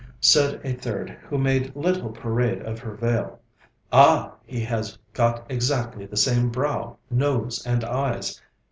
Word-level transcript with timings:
Said 0.19 0.59
a 0.63 0.73
third, 0.73 1.11
who 1.29 1.37
made 1.37 1.75
little 1.75 2.09
parade 2.09 2.59
of 2.63 2.79
her 2.79 2.95
veil: 2.95 3.39
'Ah! 3.93 4.31
he 4.47 4.59
has 4.61 4.97
got 5.13 5.45
exactly 5.47 6.07
the 6.07 6.17
same 6.17 6.49
brow, 6.49 6.97
nose, 7.11 7.63
and 7.67 7.83
eyes!' 7.83 8.41